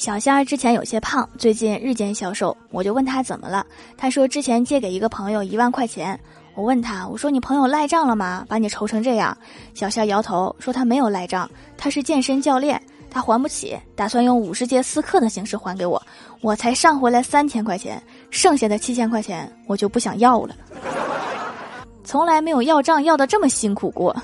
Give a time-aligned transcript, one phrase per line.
[0.00, 3.66] 小仙儿之前有些胖最近日渐消瘦我就问他怎么了
[3.98, 6.18] 他说之前借给一个朋友一万块钱。
[6.54, 8.46] 我问他我说你朋友赖账了吗？
[8.48, 9.36] 把你愁成这样。
[9.74, 16.02] 小仙儿摇头说他没有赖账他是健身教练他还不起打算用五十节私课的形式还给我。
[16.40, 20.56] 我才上回来三千块钱剩下的七千块钱我就不想要了。
[22.04, 24.16] 从来没有要账要的这么辛苦过。